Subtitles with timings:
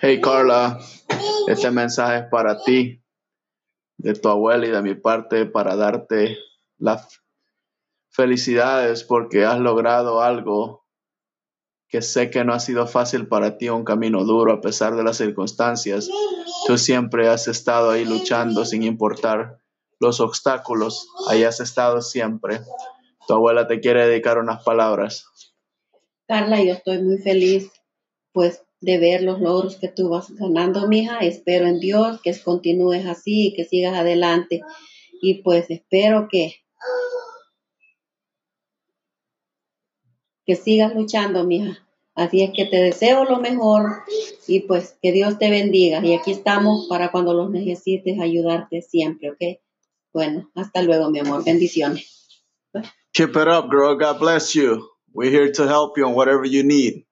[0.00, 0.80] Hey Carla,
[1.46, 3.00] este mensaje es para ti,
[3.96, 6.36] de tu abuela y de mi parte, para darte
[6.78, 7.22] las
[8.10, 10.84] felicidades porque has logrado algo
[11.88, 15.04] que sé que no ha sido fácil para ti, un camino duro a pesar de
[15.04, 16.08] las circunstancias.
[16.66, 19.60] Tú siempre has estado ahí luchando sin importar
[20.00, 22.60] los obstáculos, ahí has estado siempre.
[23.28, 25.24] Tu abuela te quiere dedicar unas palabras.
[26.26, 27.70] Carla, yo estoy muy feliz,
[28.32, 31.18] pues de ver los logros que tú vas ganando, mija.
[31.18, 34.60] Espero en Dios que continúes así que sigas adelante.
[35.20, 36.54] Y pues espero que,
[40.46, 41.84] que sigas luchando, mija.
[42.14, 44.02] Así es que te deseo lo mejor
[44.48, 46.04] y pues que Dios te bendiga.
[46.04, 49.60] Y aquí estamos para cuando los necesites ayudarte siempre, ¿ok?
[50.12, 51.44] Bueno, hasta luego, mi amor.
[51.44, 52.42] Bendiciones.
[53.12, 53.96] Keep it up, girl.
[53.96, 54.88] God bless you.
[55.12, 57.07] We're here to help you on whatever you need.